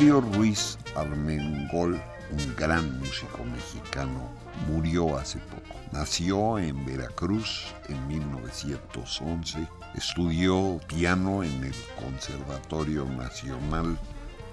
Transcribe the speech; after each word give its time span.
Mario 0.00 0.22
Ruiz 0.22 0.78
Armengol, 0.96 2.00
un 2.32 2.56
gran 2.56 2.98
músico 3.00 3.44
mexicano, 3.44 4.30
murió 4.66 5.18
hace 5.18 5.38
poco. 5.40 5.78
Nació 5.92 6.58
en 6.58 6.86
Veracruz 6.86 7.66
en 7.86 8.08
1911, 8.08 9.58
estudió 9.94 10.80
piano 10.86 11.44
en 11.44 11.64
el 11.64 11.74
Conservatorio 12.02 13.04
Nacional, 13.04 13.98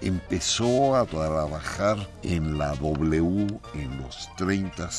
empezó 0.02 0.98
a 0.98 1.06
trabajar 1.06 1.98
en 2.23 2.58
la 2.58 2.75
W 2.75 3.48
en 3.73 4.02
los 4.02 4.28
30, 4.36 4.90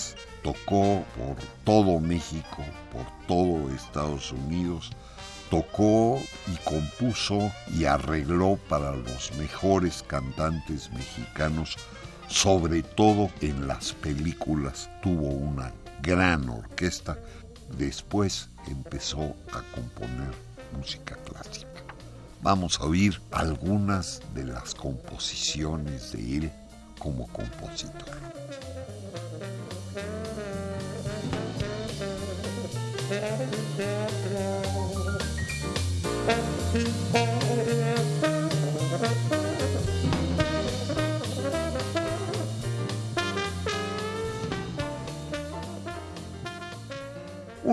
tocó 0.42 1.04
por 1.14 1.36
todo 1.64 2.00
México, 2.00 2.64
por 2.90 3.04
todo 3.26 3.68
Estados 3.74 4.32
Unidos, 4.32 4.92
tocó 5.50 6.20
y 6.46 6.56
compuso 6.64 7.50
y 7.74 7.84
arregló 7.84 8.58
para 8.68 8.92
los 8.94 9.32
mejores 9.36 10.04
cantantes 10.06 10.90
mexicanos, 10.92 11.76
sobre 12.28 12.82
todo 12.82 13.30
en 13.40 13.66
las 13.66 13.92
películas. 13.92 14.90
Tuvo 15.02 15.28
una 15.28 15.72
gran 16.02 16.48
orquesta. 16.48 17.18
Después 17.76 18.48
empezó 18.66 19.34
a 19.52 19.62
componer 19.74 20.32
música 20.76 21.16
clásica. 21.24 21.68
Vamos 22.42 22.78
a 22.80 22.84
oír 22.84 23.20
algunas 23.32 24.22
de 24.34 24.44
las 24.44 24.74
composiciones 24.74 26.12
de 26.12 26.36
él 26.36 26.52
como 26.98 27.26
compositor. 27.28 28.08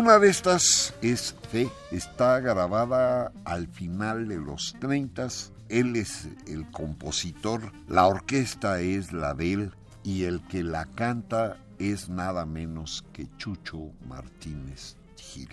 Una 0.05 0.19
de 0.19 0.29
estas 0.29 0.93
es 1.01 1.35
Fe, 1.49 1.67
está 1.89 2.39
grabada 2.39 3.31
al 3.43 3.67
final 3.67 4.27
de 4.27 4.37
los 4.37 4.75
30. 4.79 5.29
Él 5.67 5.95
es 5.95 6.27
el 6.45 6.69
compositor, 6.69 7.71
la 7.87 8.05
orquesta 8.05 8.81
es 8.81 9.11
la 9.11 9.33
de 9.33 9.53
él 9.53 9.71
y 10.03 10.25
el 10.25 10.45
que 10.47 10.61
la 10.61 10.85
canta 10.85 11.57
es 11.79 12.07
nada 12.07 12.45
menos 12.45 13.03
que 13.13 13.27
Chucho 13.37 13.93
Martínez 14.07 14.95
Gil. 15.17 15.49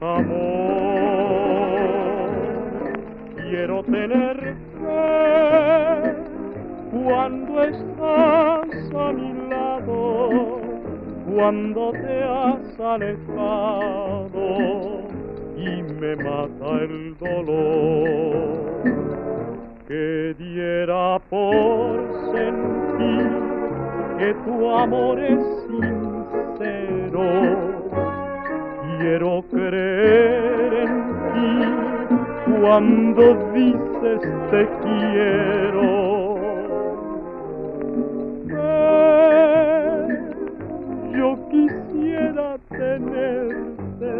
Amor. 0.00 1.42
Quiero 3.36 3.82
tenerte 3.84 4.54
cuando 6.92 7.62
estás 7.62 8.94
a 8.94 9.12
mi 9.12 9.32
lado, 9.50 10.60
cuando 11.34 11.92
te 11.92 12.22
has 12.22 12.80
alejado 12.80 13.31
Creer 29.40 30.72
en 30.74 30.92
ti 31.32 31.48
cuando 32.60 33.22
dices 33.54 34.20
te 34.50 34.68
quiero. 34.82 35.88
Yo 41.16 41.28
quisiera 41.50 42.58
tenerte, 42.68 44.12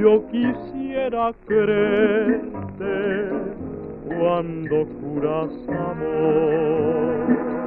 yo 0.00 0.26
quisiera 0.32 1.32
creerte 1.46 2.96
cuando 4.18 4.76
juras 5.00 5.52
amor. 5.68 7.65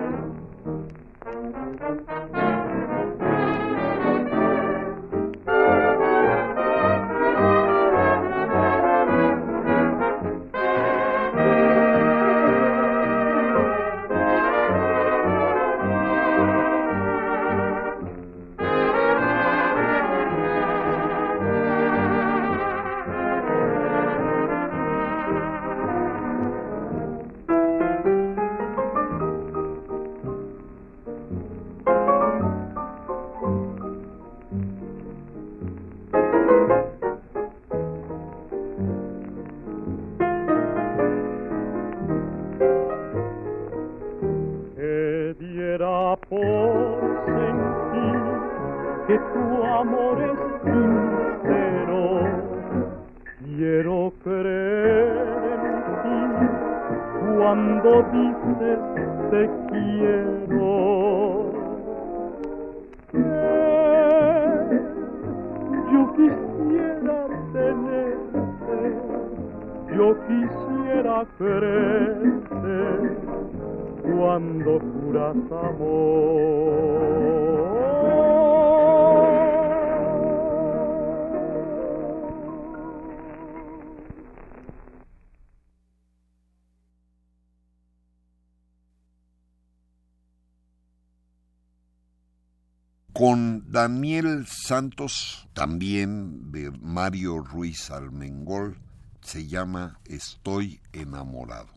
Con 93.19 93.69
Daniel 93.69 94.47
Santos, 94.47 95.45
también 95.51 96.53
de 96.53 96.71
Mario 96.71 97.39
Ruiz 97.39 97.91
Almengol, 97.91 98.77
se 99.21 99.45
llama 99.45 99.99
Estoy 100.05 100.79
enamorado. 100.93 101.67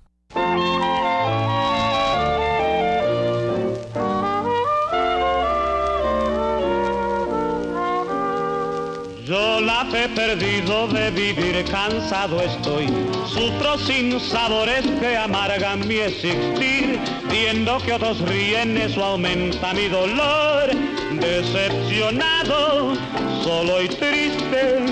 Perdido 9.91 10.87
de 10.89 11.11
vivir, 11.11 11.65
cansado 11.65 12.41
estoy. 12.41 12.87
Sufro 13.27 13.77
sin 13.79 14.19
sabores 14.21 14.87
que 15.01 15.17
amargan 15.17 15.87
mi 15.87 15.97
existir. 15.97 17.01
Viendo 17.29 17.79
que 17.79 17.93
otros 17.93 18.21
ríen, 18.21 18.77
eso 18.77 19.05
aumenta 19.05 19.75
mi 19.75 19.89
dolor. 19.89 20.71
Decepcionado, 21.13 22.95
solo 23.43 23.83
y 23.83 23.89
triste, 23.89 24.85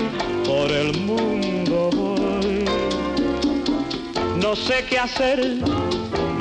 por 0.45 0.69
el 0.69 0.97
mundo 0.99 1.89
voy. 1.93 2.65
No 4.37 4.55
sé 4.55 4.85
qué 4.89 4.99
hacer, 4.99 5.57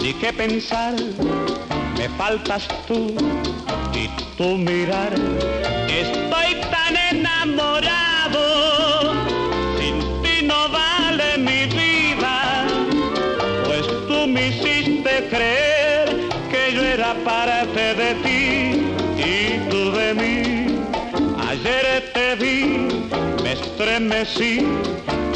ni 0.03 0.13
qué 0.15 0.33
pensar. 0.33 0.95
Me 1.97 2.09
faltas 2.11 2.67
tú 2.87 3.15
y 3.95 4.09
tu 4.37 4.57
mirar. 4.57 5.15
Estoy 5.89 6.61
tan 6.71 6.97
enamorado, 7.17 8.10
de 17.95 18.15
ti 18.23 18.83
y 19.19 19.71
tú 19.71 19.93
de 19.93 20.15
mí. 20.15 20.81
Ayer 21.49 22.13
te 22.15 22.35
vi, 22.37 22.89
me 23.43 23.53
estremecí, 23.53 24.67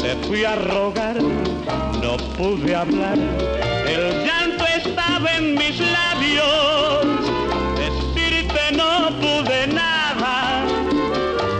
te 0.01 0.15
fui 0.27 0.43
a 0.45 0.55
rogar, 0.55 1.17
no 2.01 2.17
pude 2.37 2.75
hablar, 2.75 3.17
el 3.87 4.25
llanto 4.25 4.65
estaba 4.77 5.29
en 5.37 5.55
mis 5.55 5.79
labios 5.79 7.15
no 8.71 9.09
pude 9.19 9.67
nada, 9.67 10.65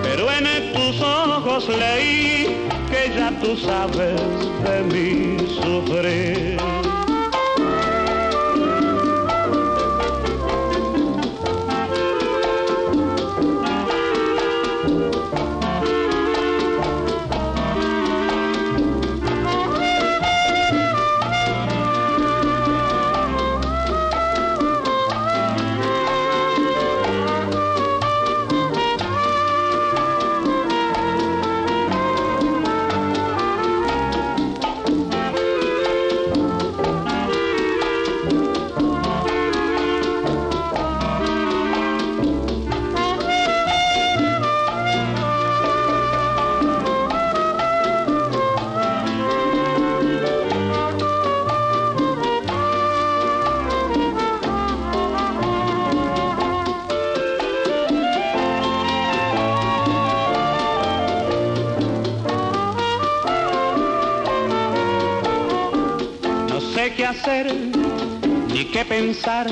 pero 0.03 0.31
en 0.31 0.73
tus 0.73 1.01
ojos 1.01 1.67
leí 1.69 2.57
que 2.89 3.11
ya 3.15 3.31
tú 3.41 3.55
sabes 3.57 4.21
de 4.63 4.83
mí 4.83 5.37
sufrir. 5.61 6.84
Pensar, 68.87 69.47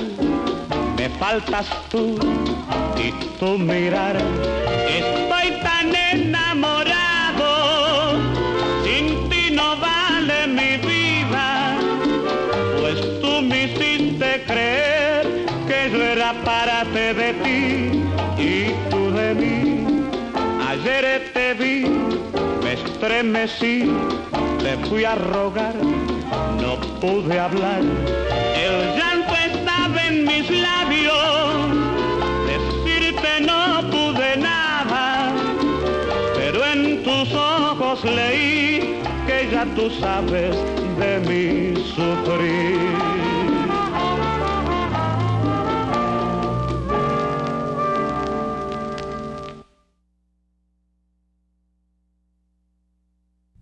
me 0.97 1.09
faltas 1.19 1.67
tú 1.89 2.15
y 2.97 3.11
tu 3.39 3.57
mirar. 3.57 4.17
Estoy 4.87 5.51
tan 5.61 5.95
enamorado, 6.11 7.47
sin 8.83 9.29
ti 9.29 9.51
no 9.51 9.77
vale 9.77 10.47
mi 10.47 10.77
vida, 10.77 11.77
pues 12.81 12.99
tú 13.21 13.41
me 13.41 13.65
hiciste 13.65 14.43
creer 14.45 15.45
que 15.67 15.89
yo 15.91 16.03
era 16.03 16.33
parte 16.43 17.13
de 17.13 17.33
ti 17.43 18.03
y 18.37 18.71
tú 18.89 19.11
de 19.11 19.33
mí. 19.33 19.85
Ayer 20.67 21.31
te 21.33 21.53
vi, 21.53 21.85
me 22.63 22.73
estremecí, 22.73 23.91
te 24.59 24.77
fui 24.87 25.05
a 25.05 25.15
rogar 25.15 25.75
no 26.61 26.79
pude 26.99 27.39
hablar. 27.39 27.81
Leí 38.03 39.01
que 39.25 39.49
ya 39.51 39.65
tú 39.75 39.89
sabes 39.89 40.55
de 40.97 41.19
mi 41.27 41.75
sufrir. 41.93 43.13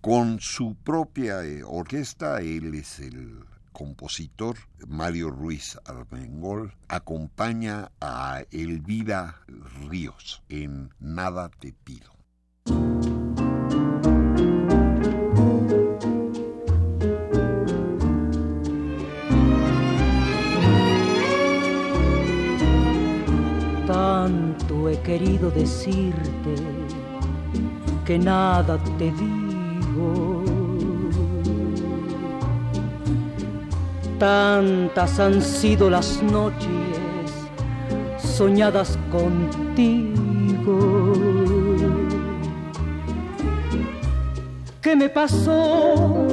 Con 0.01 0.39
su 0.39 0.75
propia 0.75 1.45
eh, 1.45 1.61
orquesta, 1.63 2.41
él 2.41 2.73
es 2.73 2.99
el 2.99 3.45
compositor 3.71 4.57
Mario 4.87 5.29
Ruiz 5.29 5.77
Armengol, 5.85 6.73
acompaña 6.87 7.91
a 8.01 8.43
Elvira 8.51 9.41
Ríos 9.87 10.43
en 10.49 10.89
Nada 10.99 11.49
te 11.49 11.73
pido. 11.73 12.20
Decirte 25.61 26.55
que 28.05 28.17
nada 28.17 28.77
te 28.97 29.11
di 29.11 29.41
Tantas 34.17 35.19
han 35.19 35.41
sido 35.41 35.89
las 35.89 36.21
noches 36.21 36.69
soñadas 38.19 38.97
contigo. 39.11 40.75
¿Qué 44.79 44.95
me 44.95 45.09
pasó? 45.09 46.27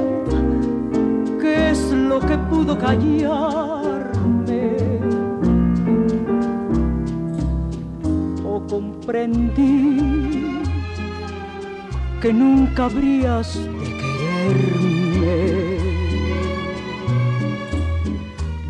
¿Qué 1.41 1.71
es 1.71 1.91
lo 1.91 2.19
que 2.19 2.37
pudo 2.49 2.77
callarme? 2.77 3.78
Comprendí 9.09 10.61
que 12.21 12.31
nunca 12.31 12.85
habrías 12.85 13.55
de 13.55 13.89
quererme. 14.01 15.37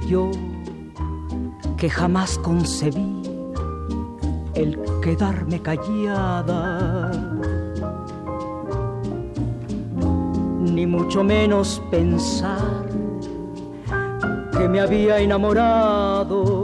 Yo 0.07 0.31
que 1.75 1.89
jamás 1.89 2.37
concebí 2.37 3.21
el 4.53 4.79
quedarme 5.03 5.61
callada, 5.61 7.11
ni 10.61 10.85
mucho 10.85 11.21
menos 11.21 11.81
pensar 11.91 12.85
que 14.57 14.69
me 14.69 14.79
había 14.79 15.19
enamorado. 15.19 16.58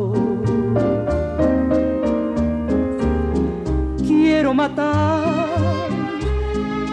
Matar 4.53 5.89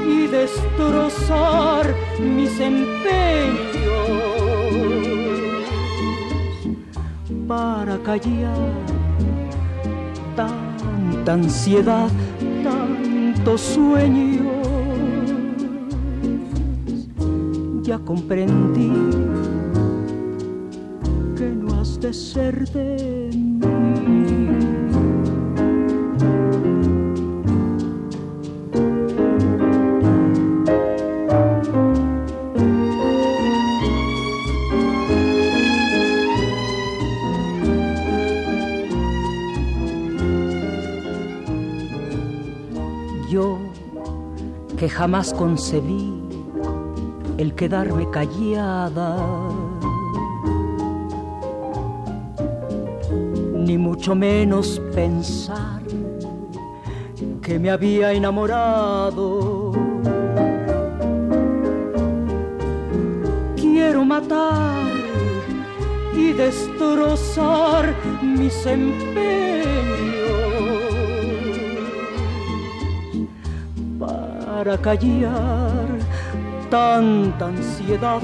y 0.04 0.26
destrozar 0.26 1.94
mis 2.18 2.58
empeños 2.58 3.92
para 7.46 7.98
callar 7.98 8.72
tanta 10.34 11.34
ansiedad, 11.34 12.08
tanto 12.64 13.56
sueño. 13.58 14.50
Ya 17.82 17.98
comprendí 17.98 18.92
que 21.36 21.50
no 21.50 21.80
has 21.80 22.00
de 22.00 22.12
ser 22.12 22.68
de 22.70 23.01
que 44.82 44.88
jamás 44.88 45.32
concebí 45.32 46.12
el 47.38 47.54
quedarme 47.54 48.10
callada, 48.10 49.16
ni 53.54 53.78
mucho 53.78 54.16
menos 54.16 54.82
pensar 54.92 55.82
que 57.42 57.60
me 57.60 57.70
había 57.70 58.12
enamorado. 58.12 59.70
Quiero 63.54 64.04
matar 64.04 64.90
y 66.16 66.32
destrozar 66.32 67.94
mis 68.20 68.66
empeños 68.66 69.71
para 74.62 74.78
callar 74.78 75.88
tanta 76.70 77.46
ansiedad, 77.46 78.20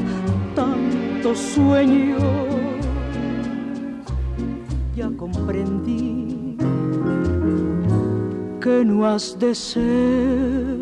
tanto 0.55 1.35
sueño. 1.35 2.17
Ya 4.95 5.11
comprendí 5.17 6.57
que 8.61 8.85
no 8.85 9.05
has 9.05 9.37
de 9.37 9.53
ser 9.53 10.78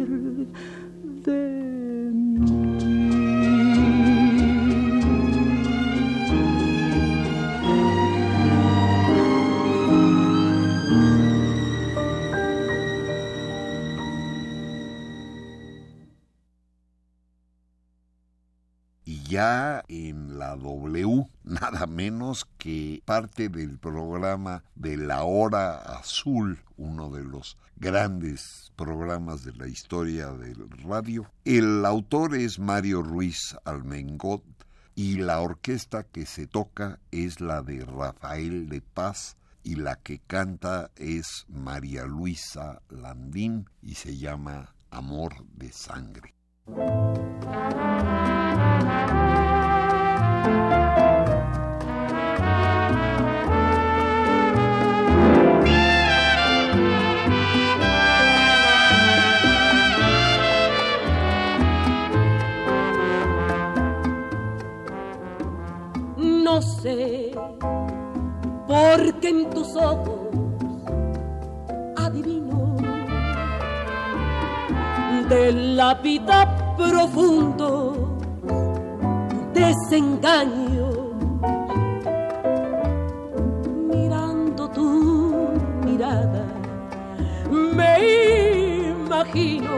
parte 23.16 23.48
del 23.48 23.78
programa 23.78 24.62
de 24.74 24.98
La 24.98 25.24
Hora 25.24 25.78
Azul, 25.78 26.62
uno 26.76 27.08
de 27.08 27.24
los 27.24 27.56
grandes 27.76 28.74
programas 28.76 29.42
de 29.42 29.54
la 29.54 29.68
historia 29.68 30.32
del 30.32 30.68
radio. 30.84 31.32
El 31.46 31.86
autor 31.86 32.36
es 32.36 32.58
Mario 32.58 33.00
Ruiz 33.00 33.56
Almengot 33.64 34.44
y 34.94 35.16
la 35.16 35.40
orquesta 35.40 36.02
que 36.02 36.26
se 36.26 36.46
toca 36.46 37.00
es 37.10 37.40
la 37.40 37.62
de 37.62 37.86
Rafael 37.86 38.68
de 38.68 38.82
Paz 38.82 39.38
y 39.62 39.76
la 39.76 39.96
que 39.96 40.18
canta 40.18 40.90
es 40.96 41.46
María 41.48 42.04
Luisa 42.04 42.82
Landín 42.90 43.70
y 43.80 43.94
se 43.94 44.18
llama 44.18 44.74
Amor 44.90 45.42
de 45.54 45.72
Sangre. 45.72 46.34
En 69.28 69.50
tus 69.50 69.74
ojos 69.74 70.20
adivino 71.96 72.76
de 75.28 75.52
la 75.52 75.94
vida 75.94 76.38
profundo 76.76 78.18
desengaño. 79.52 80.90
Mirando 83.92 84.68
tu 84.70 85.48
mirada, 85.84 86.44
me 87.50 88.90
imagino 88.90 89.74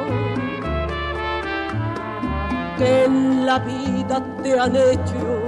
que 2.76 3.04
en 3.04 3.46
la 3.46 3.58
vida 3.60 4.22
te 4.42 4.58
han 4.58 4.76
hecho 4.76 5.38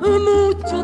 mucho 0.00 0.81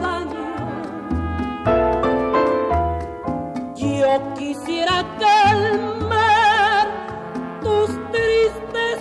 quisiera 4.65 5.05
calmar 5.19 6.89
tus 7.63 7.89
tristes 8.11 8.99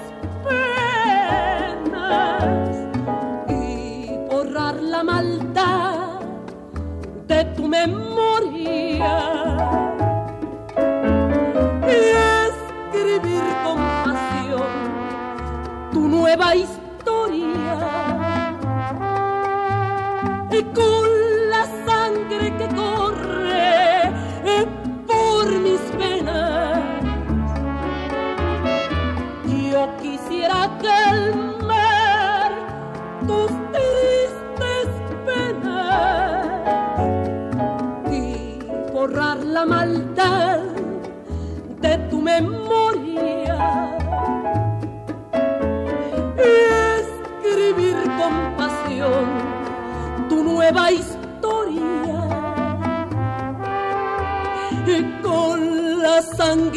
la 4.82 5.04
maldad 5.04 6.20
de 7.28 7.46
tu 7.56 7.68
memoria. 7.68 9.14
Y 11.88 11.96
escribir 12.48 13.44
con 13.64 13.78
pasión 14.04 14.72
tu 15.92 16.08
nueva 16.08 16.56
historia 16.56 16.67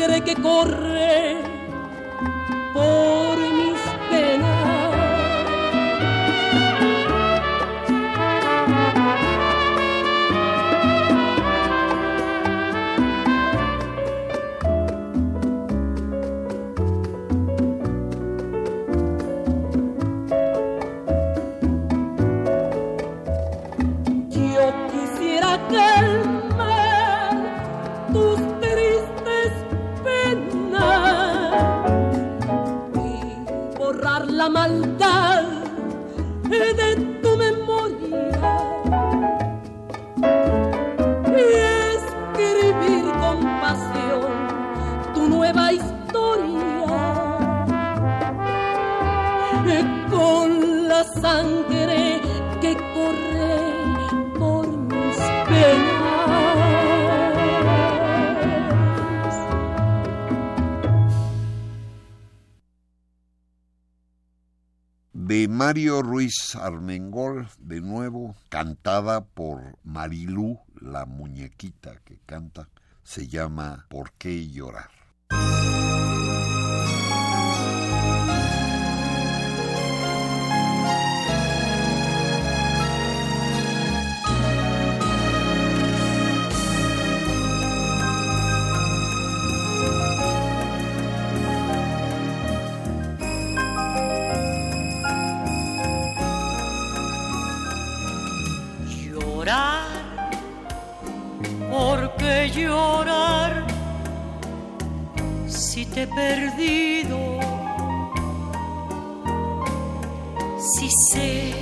sangre 0.00 0.22
que 0.22 0.34
corre 0.34 0.99
Mario 65.70 66.02
Ruiz 66.02 66.56
Armengol, 66.56 67.46
de 67.60 67.80
nuevo, 67.80 68.34
cantada 68.48 69.24
por 69.24 69.78
Marilú, 69.84 70.58
la 70.80 71.06
muñequita 71.06 71.94
que 72.04 72.18
canta, 72.26 72.68
se 73.04 73.28
llama 73.28 73.86
¿Por 73.88 74.10
qué 74.14 74.48
llorar? 74.48 74.90
Llorar 102.64 103.66
si 105.46 105.84
te 105.86 106.02
he 106.02 106.06
perdido? 106.06 107.18
Si 110.58 110.88
sé 111.10 111.54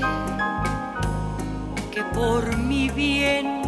que 1.92 2.02
por 2.14 2.56
mi 2.56 2.88
bien 2.90 3.62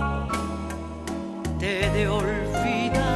te 1.59 1.87
he 1.87 1.91
de 1.91 2.09
olvidar. 2.09 3.10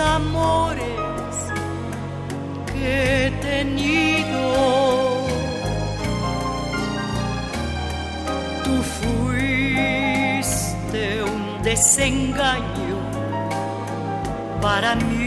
Amores 0.00 1.34
que 2.72 3.26
he 3.26 3.30
tenido. 3.42 4.42
Tú 8.64 8.82
fuiste 9.00 11.02
un 11.22 11.62
desengaño 11.62 12.96
para 14.60 14.94
mí. 14.94 15.17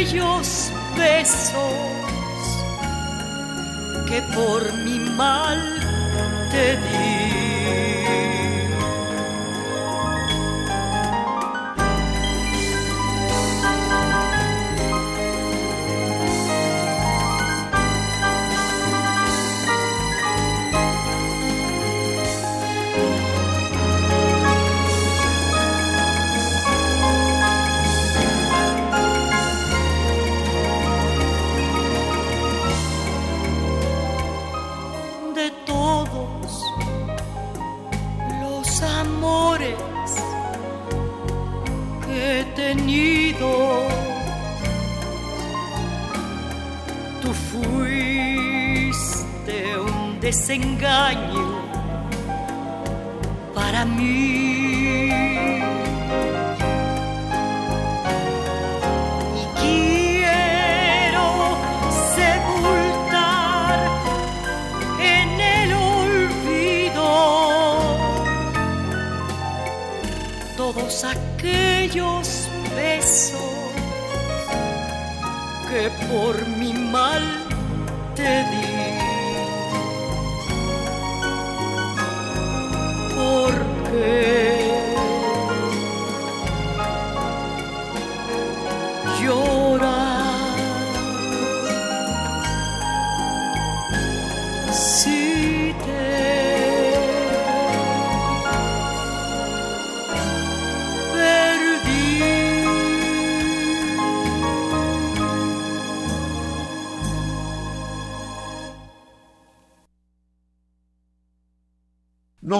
Aquellos 0.00 0.72
besos 0.96 1.52
que 4.08 4.22
por 4.34 4.72
mi 4.72 4.98
mal 4.98 5.58
te 6.50 6.76
di. 6.76 7.09
Amores 38.82 39.76
que 42.04 42.40
he 42.40 42.44
tenido. 42.54 43.48
Tú 47.22 47.32
fuiste 47.50 48.46
un 49.78 50.20
desengaño 50.20 51.46
para 53.54 53.84
mí. 53.84 54.40
Todos 70.90 71.04
aquellos 71.04 72.48
besos 72.74 73.40
que 75.68 75.88
por 76.08 76.34
mi 76.48 76.72
mal 76.72 77.22
te 78.16 78.22
di. 78.22 78.59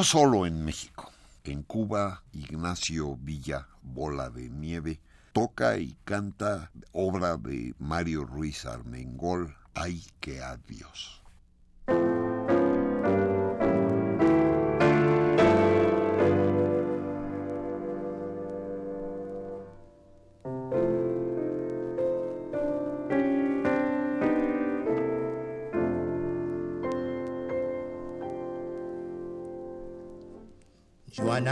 No 0.00 0.04
solo 0.04 0.46
en 0.46 0.64
México. 0.64 1.12
En 1.44 1.62
Cuba, 1.62 2.22
Ignacio 2.32 3.18
Villa, 3.20 3.68
Bola 3.82 4.30
de 4.30 4.48
Nieve, 4.48 4.98
toca 5.34 5.76
y 5.76 5.94
canta 6.04 6.70
obra 6.92 7.36
de 7.36 7.74
Mario 7.78 8.24
Ruiz 8.24 8.64
Armengol, 8.64 9.54
Ay 9.74 10.02
que 10.20 10.40
adiós. 10.42 11.20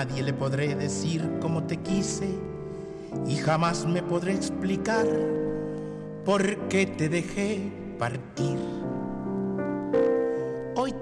Nadie 0.08 0.22
le 0.22 0.32
podré 0.32 0.74
decir 0.74 1.28
cómo 1.40 1.64
te 1.64 1.76
quise 1.78 2.28
y 3.26 3.36
jamás 3.36 3.86
me 3.86 4.02
podré 4.02 4.34
explicar 4.34 5.06
por 6.24 6.56
qué 6.68 6.86
te 6.86 7.08
dejé 7.08 7.72
partir. 7.98 8.58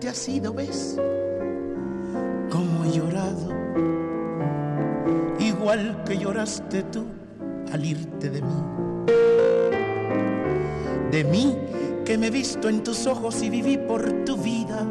te 0.01 0.09
has 0.11 0.29
ido, 0.29 0.53
ves 0.53 1.01
cómo 2.51 2.85
he 2.85 2.92
llorado, 2.99 3.49
igual 5.38 6.03
que 6.05 6.19
lloraste 6.19 6.83
tú 6.83 7.07
al 7.73 7.85
irte 7.85 8.29
de 8.29 8.42
mí. 8.42 8.62
De 11.12 11.25
mí 11.25 11.57
que 12.05 12.19
me 12.19 12.27
he 12.27 12.31
visto 12.31 12.69
en 12.69 12.83
tus 12.83 13.07
ojos 13.07 13.40
y 13.42 13.49
viví 13.49 13.79
por 13.79 14.25
tu 14.25 14.37
vida. 14.37 14.85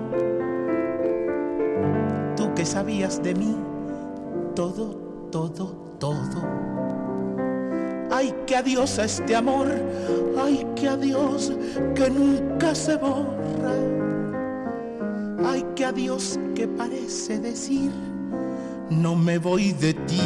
Tú 2.35 2.53
que 2.55 2.65
sabías 2.65 3.21
de 3.21 3.35
mí 3.35 3.55
todo, 4.55 4.95
todo, 5.31 5.67
todo. 5.99 6.65
Ay, 8.09 8.33
que 8.47 8.55
adiós 8.55 8.97
a 8.97 9.05
este 9.05 9.35
amor, 9.35 9.67
ay, 10.41 10.65
que 10.75 10.87
adiós 10.87 11.51
que 11.93 12.09
nunca 12.09 12.73
se 12.73 12.95
borra. 12.95 13.75
Ay, 15.45 15.65
que 15.75 15.85
adiós 15.85 16.39
que 16.55 16.67
parece 16.67 17.39
decir, 17.39 17.91
no 18.89 19.15
me 19.15 19.37
voy 19.37 19.73
de 19.73 19.93
ti. 19.93 20.21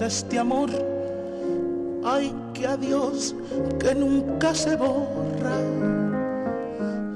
Este 0.00 0.38
amor, 0.38 0.68
ay, 2.04 2.34
que 2.52 2.66
adiós 2.66 3.34
que 3.80 3.94
nunca 3.94 4.54
se 4.54 4.76
borra. 4.76 5.56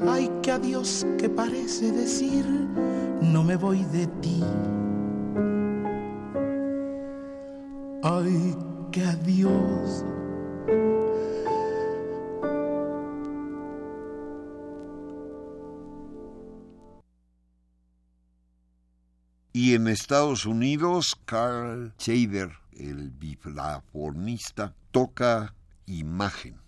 Ay, 0.09 0.31
que 0.43 0.51
adiós 0.51 1.07
que 1.19 1.29
parece 1.29 1.93
decir, 1.93 2.45
no 3.21 3.45
me 3.45 3.57
voy 3.57 3.85
de 3.93 4.07
ti. 4.23 4.43
Ay, 8.03 8.57
que 8.91 9.05
adiós. 9.05 10.05
Y 19.53 19.75
en 19.75 19.89
Estados 19.89 20.47
Unidos, 20.47 21.15
Carl 21.27 21.93
Shader, 21.99 22.60
el 22.81 23.11
vibrafonista, 23.11 24.75
toca 24.91 25.55
imagen. 25.87 26.60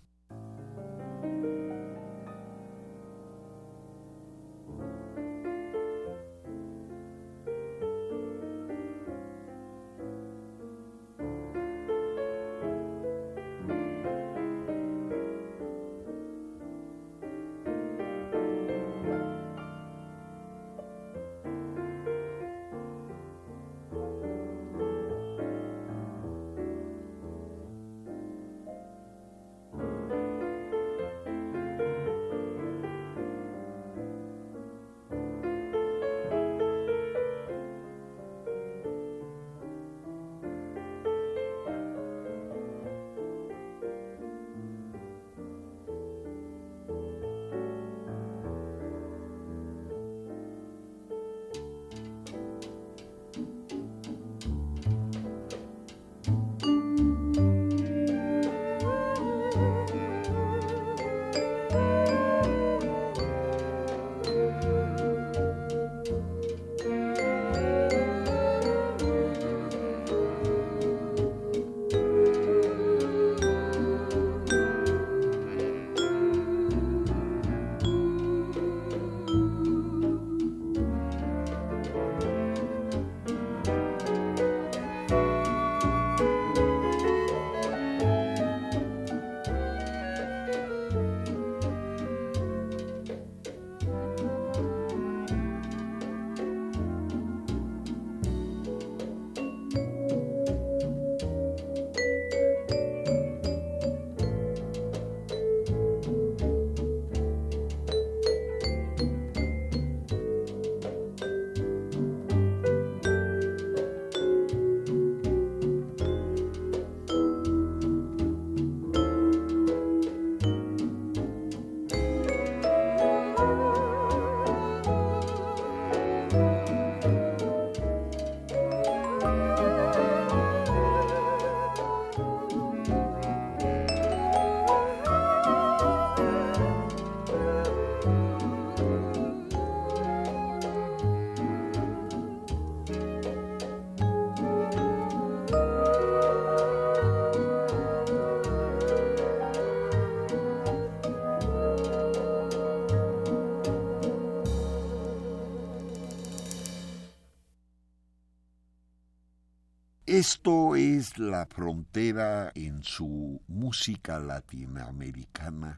Esto 160.25 160.77
es 160.77 161.17
la 161.17 161.45
frontera 161.47 162.53
en 162.55 162.81
su 162.81 163.41
música 163.49 164.19
latinoamericana 164.19 165.77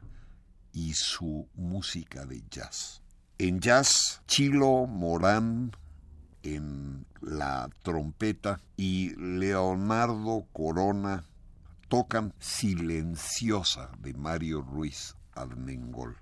y 0.72 0.92
su 0.94 1.48
música 1.56 2.24
de 2.26 2.44
jazz. 2.48 3.02
En 3.38 3.58
jazz, 3.58 4.22
Chilo 4.28 4.86
Morán 4.86 5.72
en 6.44 7.06
la 7.20 7.68
trompeta 7.82 8.60
y 8.76 9.16
Leonardo 9.16 10.46
Corona 10.52 11.24
tocan 11.88 12.32
Silenciosa 12.38 13.90
de 13.98 14.14
Mario 14.14 14.62
Ruiz 14.62 15.16
Armengol. 15.34 16.16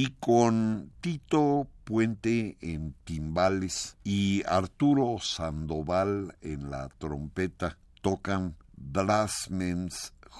Y 0.00 0.14
con 0.18 0.90
Tito 1.02 1.68
Puente 1.84 2.56
en 2.62 2.94
timbales 3.04 3.98
y 4.02 4.42
Arturo 4.46 5.18
Sandoval 5.20 6.38
en 6.40 6.70
la 6.70 6.88
trompeta 6.88 7.76
tocan 8.00 8.56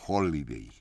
Holiday. 0.06 0.79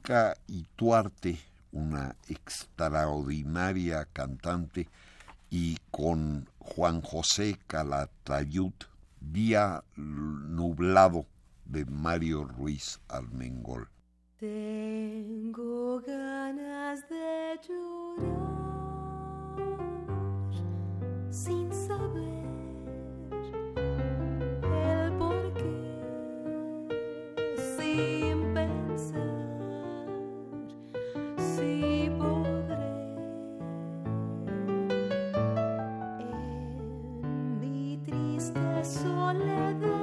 Verónica 0.00 0.36
Ituarte, 0.48 1.38
una 1.72 2.16
extraordinaria 2.28 4.06
cantante, 4.12 4.88
y 5.50 5.76
con 5.90 6.48
Juan 6.58 7.02
José 7.02 7.58
Calatayud, 7.66 8.72
Día 9.20 9.82
Nublado 9.96 11.26
de 11.66 11.84
Mario 11.84 12.44
Ruiz 12.44 13.00
Almengol. 13.08 13.88
Tengo 14.38 16.00
ganas 16.00 17.06
de 17.08 17.60
llorar 17.68 18.40
sin 21.30 21.72
saber 21.72 22.39
triste 39.34 39.99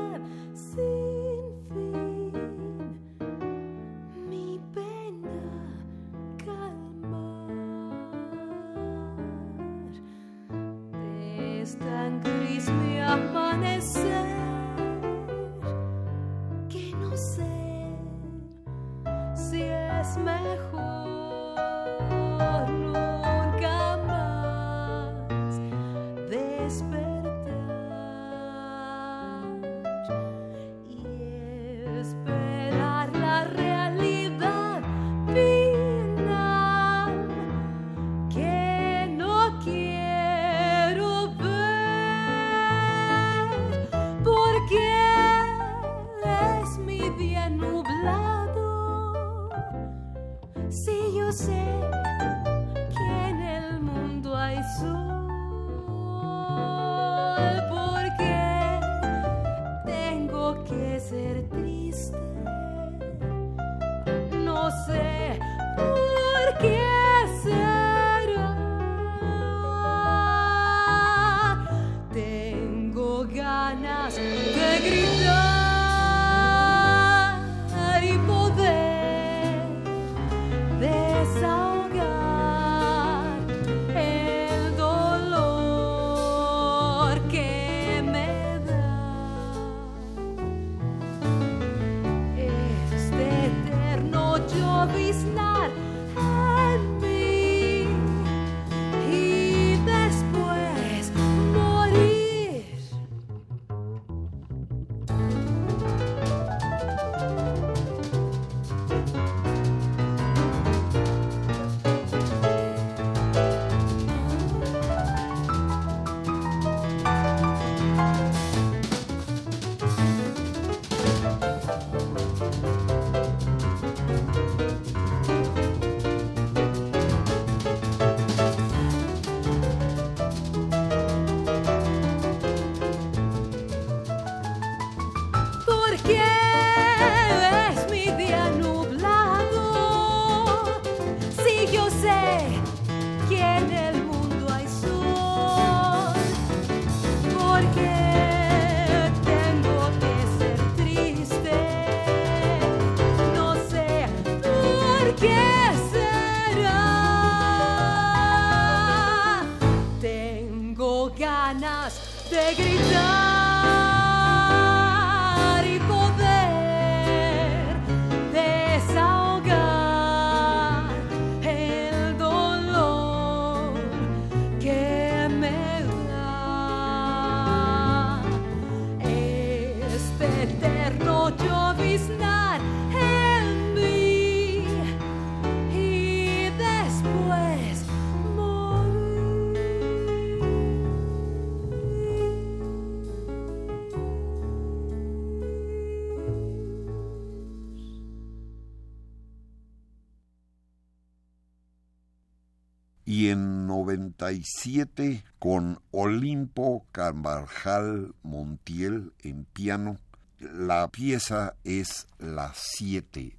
97 204.38 205.24
con 205.40 205.80
Olimpo 205.92 206.86
Carvajal 206.92 208.14
Montiel 208.22 209.14
en 209.24 209.46
piano. 209.46 209.98
La 210.40 210.88
pieza 210.90 211.56
es 211.64 212.08
La 212.20 212.54
7. 212.56 213.36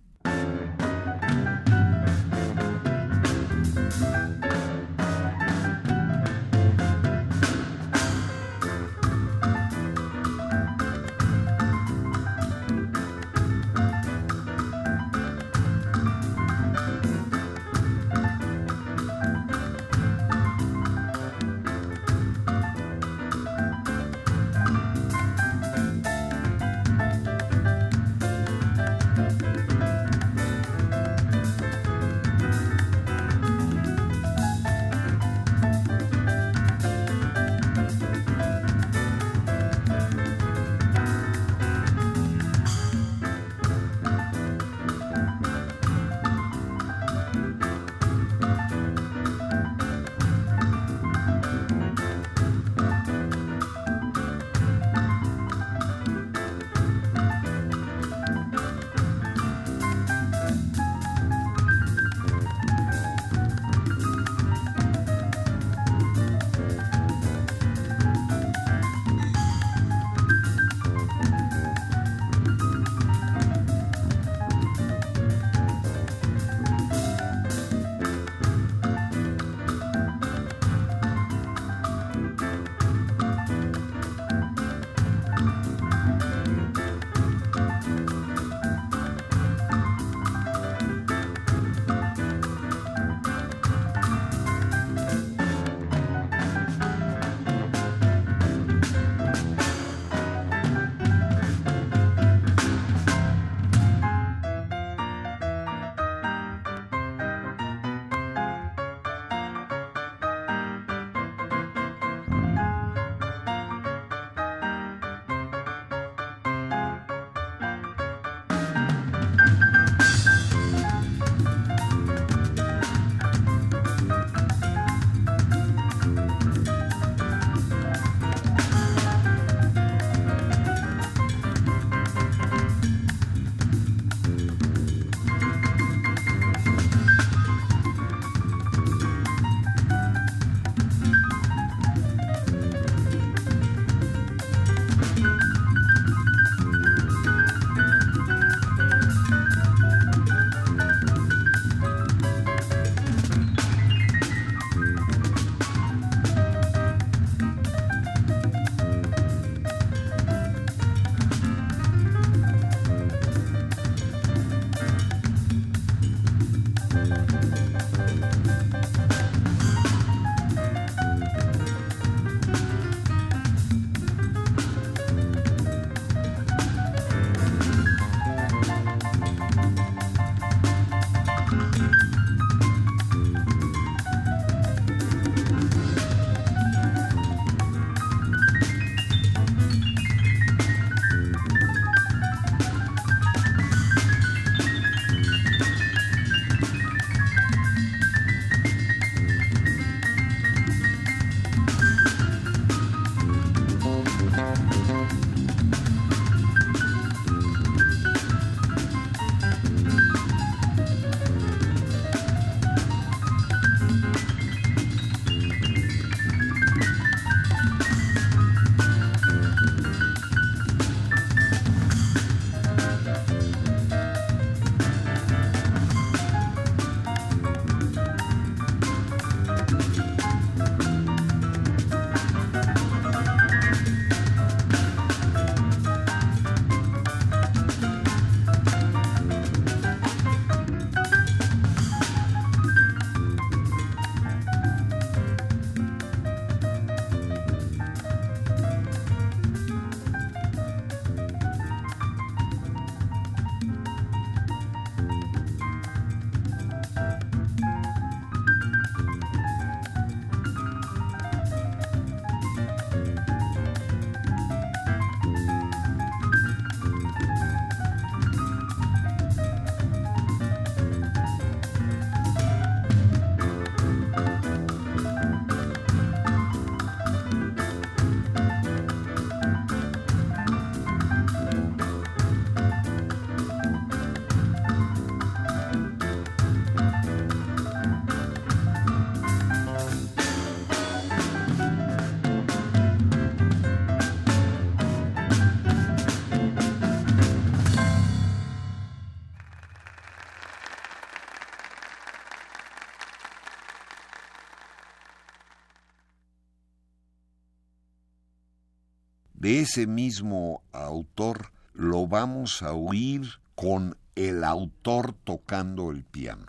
Ese 309.60 309.86
mismo 309.86 310.62
autor 310.72 311.50
lo 311.72 312.06
vamos 312.06 312.62
a 312.62 312.74
oír 312.74 313.22
con 313.54 313.96
el 314.14 314.44
autor 314.44 315.14
tocando 315.24 315.90
el 315.90 316.04
piano. 316.04 316.46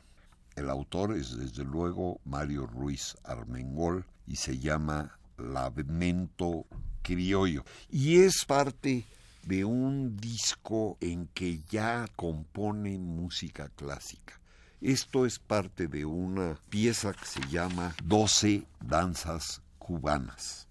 El 0.55 0.69
autor 0.69 1.15
es 1.15 1.35
desde 1.35 1.63
luego 1.63 2.19
Mario 2.23 2.67
Ruiz 2.67 3.15
Armengol 3.23 4.05
y 4.27 4.35
se 4.35 4.59
llama 4.59 5.17
Lamento 5.37 6.67
Criollo. 7.01 7.63
Y 7.89 8.19
es 8.19 8.45
parte 8.45 9.05
de 9.43 9.65
un 9.65 10.17
disco 10.17 10.97
en 10.99 11.27
que 11.27 11.61
ya 11.69 12.07
compone 12.15 12.99
música 12.99 13.69
clásica. 13.69 14.39
Esto 14.81 15.25
es 15.25 15.39
parte 15.39 15.87
de 15.87 16.05
una 16.05 16.59
pieza 16.69 17.13
que 17.13 17.25
se 17.25 17.41
llama 17.49 17.95
Doce 18.03 18.67
Danzas 18.81 19.61
Cubanas. 19.77 20.67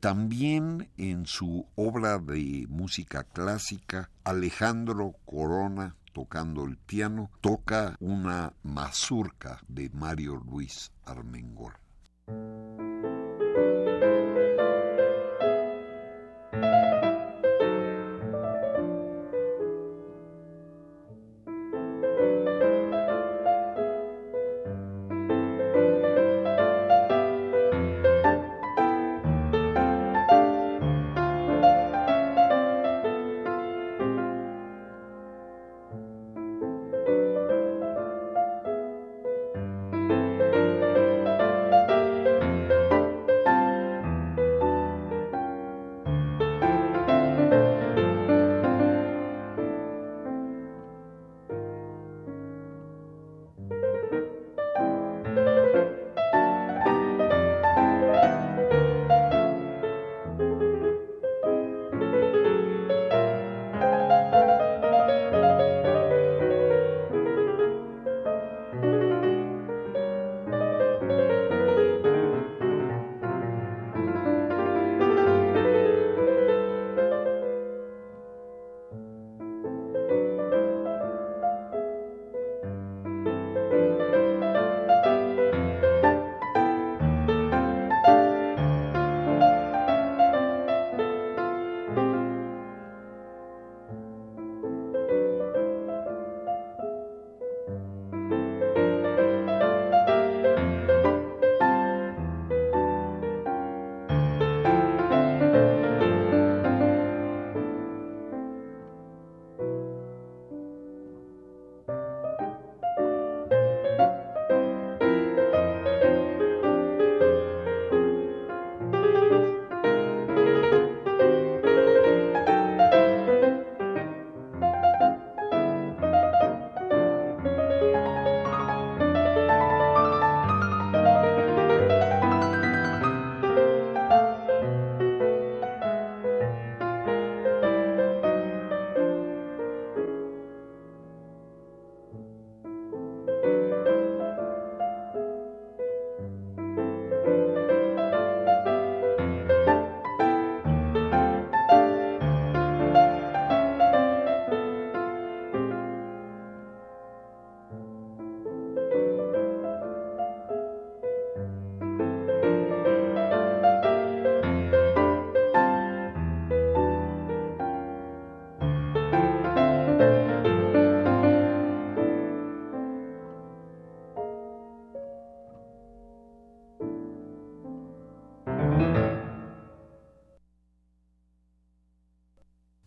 También 0.00 0.90
en 0.96 1.26
su 1.26 1.66
obra 1.74 2.20
de 2.20 2.66
música 2.68 3.24
clásica, 3.24 4.10
Alejandro 4.22 5.16
Corona, 5.24 5.96
tocando 6.12 6.64
el 6.64 6.76
piano, 6.76 7.30
toca 7.40 7.96
una 7.98 8.52
mazurca 8.62 9.60
de 9.66 9.90
Mario 9.90 10.36
Luis 10.36 10.92
Armengol. 11.04 11.72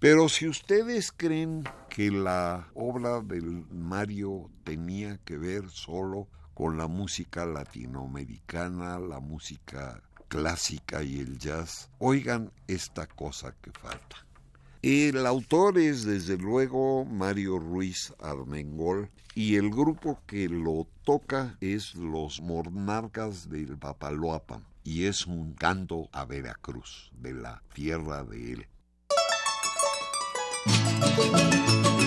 Pero 0.02 0.30
si 0.30 0.48
ustedes 0.48 1.12
creen 1.16 1.64
que 1.88 2.10
la 2.10 2.68
obra 2.74 3.22
del 3.22 3.68
Mario 3.70 4.50
tenía 4.64 5.20
que 5.20 5.38
ver 5.38 5.70
solo 5.70 6.28
con 6.56 6.76
la 6.76 6.88
música 6.88 7.46
latinoamericana, 7.46 8.98
la 8.98 9.20
música 9.20 10.02
clásica 10.28 11.04
y 11.04 11.20
el 11.20 11.38
jazz, 11.38 11.92
oigan 12.00 12.52
esta 12.68 13.06
cosa 13.06 13.54
que 13.62 13.70
falta. 13.70 14.26
El 14.82 15.24
autor 15.28 15.78
es 15.78 16.04
desde 16.04 16.36
luego 16.36 17.06
Mario 17.06 17.60
Ruiz 17.60 18.12
Armengol 18.20 19.12
y 19.36 19.58
el 19.58 19.70
grupo 19.70 20.20
que 20.26 20.50
lo 20.50 20.88
toca 21.04 21.58
es 21.62 21.94
los 21.94 22.42
Monarcas 22.42 23.52
del 23.52 23.78
Papaloapan 23.78 24.66
y 24.84 25.06
es 25.06 25.28
un 25.28 25.54
canto 25.54 26.10
a 26.12 26.26
Veracruz, 26.26 27.12
de 27.20 27.36
la 27.36 27.62
tierra 27.76 28.24
de 28.24 28.54
él. 28.54 28.68
Mario 30.66 32.01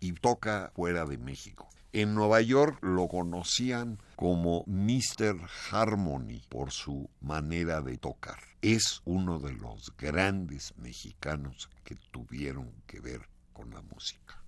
Y 0.00 0.12
toca 0.12 0.72
fuera 0.74 1.04
de 1.04 1.18
México. 1.18 1.68
En 1.92 2.14
Nueva 2.14 2.40
York 2.40 2.78
lo 2.80 3.06
conocían 3.06 3.98
como 4.16 4.64
Mr. 4.66 5.36
Harmony 5.70 6.40
por 6.48 6.70
su 6.70 7.10
manera 7.20 7.82
de 7.82 7.98
tocar. 7.98 8.38
Es 8.62 9.02
uno 9.04 9.38
de 9.38 9.52
los 9.52 9.94
grandes 9.98 10.72
mexicanos 10.78 11.68
que 11.84 11.96
tuvieron 12.10 12.72
que 12.86 13.00
ver 13.00 13.28
con 13.52 13.70
la 13.70 13.82
música. 13.82 14.42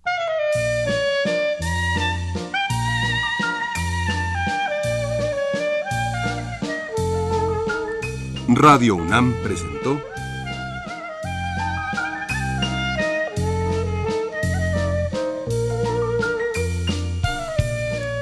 Radio 8.47 8.95
UNAM 8.95 9.33
presentó 9.43 10.01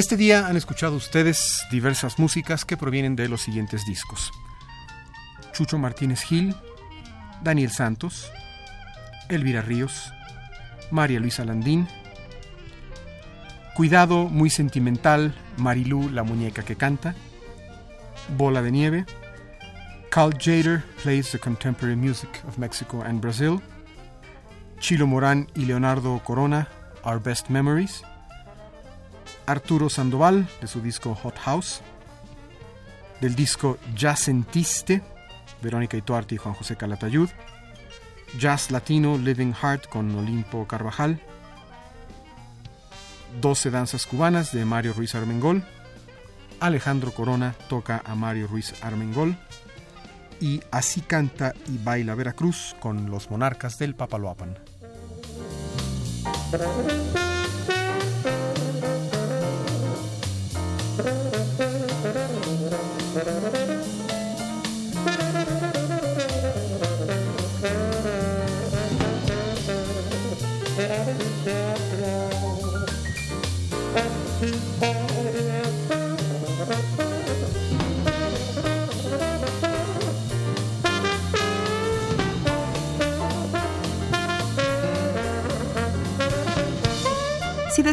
Este 0.00 0.16
día 0.16 0.46
han 0.46 0.56
escuchado 0.56 0.96
ustedes 0.96 1.66
diversas 1.70 2.18
músicas 2.18 2.64
que 2.64 2.78
provienen 2.78 3.16
de 3.16 3.28
los 3.28 3.42
siguientes 3.42 3.84
discos. 3.84 4.32
Chucho 5.52 5.76
Martínez 5.76 6.22
Gil, 6.22 6.56
Daniel 7.42 7.70
Santos, 7.70 8.32
Elvira 9.28 9.60
Ríos, 9.60 10.10
María 10.90 11.20
Luisa 11.20 11.44
Landín, 11.44 11.86
Cuidado 13.74 14.24
muy 14.24 14.48
sentimental, 14.48 15.34
Marilú 15.58 16.08
la 16.08 16.22
muñeca 16.22 16.62
que 16.62 16.76
canta, 16.76 17.14
Bola 18.38 18.62
de 18.62 18.72
nieve, 18.72 19.04
Carl 20.08 20.32
Jader 20.32 20.82
plays 21.02 21.30
the 21.30 21.38
contemporary 21.38 21.94
music 21.94 22.42
of 22.48 22.56
Mexico 22.56 23.02
and 23.02 23.20
Brazil, 23.20 23.60
Chilo 24.78 25.06
Morán 25.06 25.50
y 25.54 25.66
Leonardo 25.66 26.22
Corona, 26.24 26.68
Our 27.04 27.22
Best 27.22 27.50
Memories, 27.50 28.02
Arturo 29.50 29.90
Sandoval 29.90 30.48
de 30.60 30.66
su 30.66 30.80
disco 30.80 31.14
Hot 31.14 31.36
House, 31.38 31.80
del 33.20 33.34
disco 33.34 33.78
Ya 33.96 34.16
Sentiste, 34.16 35.02
Verónica 35.60 35.96
Ituarte 35.96 36.34
y 36.34 36.38
Juan 36.38 36.54
José 36.54 36.76
Calatayud, 36.76 37.28
Jazz 38.38 38.70
Latino 38.70 39.18
Living 39.18 39.52
Heart 39.52 39.88
con 39.88 40.14
Olimpo 40.14 40.66
Carvajal, 40.66 41.20
12 43.40 43.70
danzas 43.70 44.06
cubanas 44.06 44.52
de 44.52 44.64
Mario 44.64 44.92
Ruiz 44.92 45.14
Armengol. 45.14 45.62
Alejandro 46.58 47.12
Corona 47.12 47.54
toca 47.68 48.02
a 48.04 48.14
Mario 48.14 48.46
Ruiz 48.46 48.74
Armengol. 48.82 49.36
Y 50.40 50.62
así 50.70 51.00
canta 51.00 51.54
y 51.68 51.78
baila 51.78 52.14
Veracruz 52.14 52.74
con 52.80 53.10
los 53.10 53.30
monarcas 53.30 53.78
del 53.78 53.94
Papaloapan. 53.94 54.58